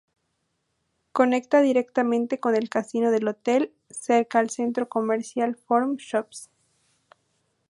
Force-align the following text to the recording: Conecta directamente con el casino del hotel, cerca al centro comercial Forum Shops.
Conecta 1.11 1.61
directamente 1.61 2.39
con 2.39 2.55
el 2.55 2.69
casino 2.69 3.11
del 3.11 3.27
hotel, 3.27 3.71
cerca 3.91 4.39
al 4.39 4.49
centro 4.49 4.89
comercial 4.89 5.55
Forum 5.57 5.97
Shops. 5.97 6.49